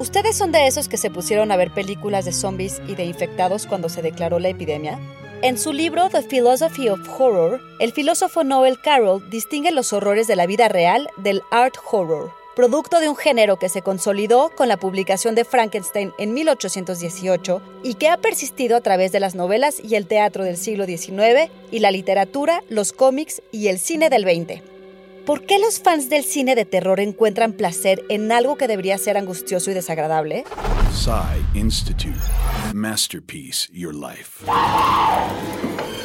[0.00, 3.66] ¿Ustedes son de esos que se pusieron a ver películas de zombies y de infectados
[3.66, 4.98] cuando se declaró la epidemia?
[5.42, 10.36] En su libro The Philosophy of Horror, el filósofo Noel Carroll distingue los horrores de
[10.36, 14.78] la vida real del art horror, producto de un género que se consolidó con la
[14.78, 19.96] publicación de Frankenstein en 1818 y que ha persistido a través de las novelas y
[19.96, 24.62] el teatro del siglo XIX y la literatura, los cómics y el cine del XX.
[25.26, 29.16] ¿Por qué los fans del cine de terror encuentran placer en algo que debería ser
[29.16, 30.44] angustioso y desagradable?
[31.54, 32.18] Institute.
[32.72, 34.44] Masterpiece Your Life.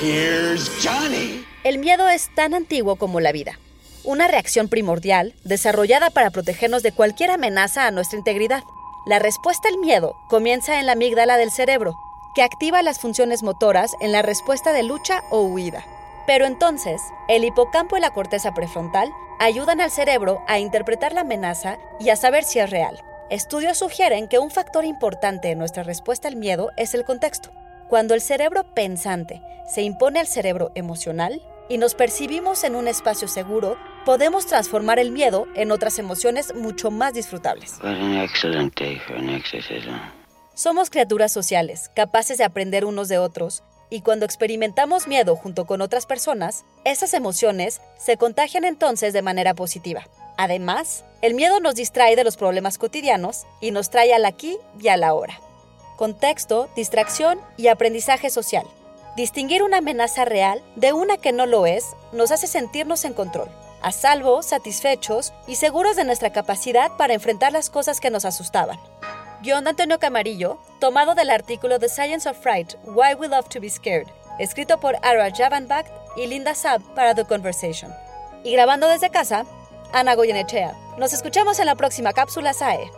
[0.00, 1.44] Here's Johnny.
[1.62, 3.58] El miedo es tan antiguo como la vida.
[4.02, 8.62] Una reacción primordial desarrollada para protegernos de cualquier amenaza a nuestra integridad.
[9.06, 11.96] La respuesta al miedo comienza en la amígdala del cerebro,
[12.34, 15.84] que activa las funciones motoras en la respuesta de lucha o huida.
[16.26, 21.78] Pero entonces, el hipocampo y la corteza prefrontal ayudan al cerebro a interpretar la amenaza
[22.00, 23.02] y a saber si es real.
[23.30, 27.50] Estudios sugieren que un factor importante en nuestra respuesta al miedo es el contexto.
[27.88, 33.28] Cuando el cerebro pensante se impone al cerebro emocional y nos percibimos en un espacio
[33.28, 37.74] seguro, podemos transformar el miedo en otras emociones mucho más disfrutables.
[40.54, 43.64] Somos criaturas sociales, capaces de aprender unos de otros
[43.94, 49.54] y cuando experimentamos miedo junto con otras personas, esas emociones se contagian entonces de manera
[49.54, 50.08] positiva.
[50.36, 54.88] Además, el miedo nos distrae de los problemas cotidianos y nos trae al aquí y
[54.88, 55.40] a la ahora.
[55.96, 58.66] Contexto, distracción y aprendizaje social.
[59.16, 63.48] Distinguir una amenaza real de una que no lo es nos hace sentirnos en control,
[63.80, 68.80] a salvo, satisfechos y seguros de nuestra capacidad para enfrentar las cosas que nos asustaban.
[69.44, 73.60] Guión de Antonio Camarillo, tomado del artículo The Science of Fright, Why We Love to
[73.60, 74.06] Be Scared,
[74.38, 75.84] escrito por Ara Javanbach
[76.16, 77.92] y Linda Saab para The Conversation.
[78.42, 79.44] Y grabando desde casa,
[79.92, 80.74] Ana Goyenechea.
[80.96, 82.90] Nos escuchamos en la próxima cápsula SAE.